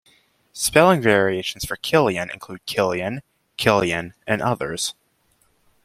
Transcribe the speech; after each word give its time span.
Spelling 0.53 0.99
variations 0.99 1.63
for 1.63 1.75
Killian 1.75 2.31
include 2.31 2.65
Kilian, 2.65 3.21
Killion, 3.55 4.13
and 4.25 4.41
others. 4.41 4.95